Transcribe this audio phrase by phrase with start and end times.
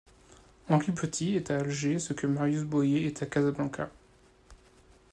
[0.67, 3.91] Henri Petit est à Alger ce que Marius Boyer est à Casablanca.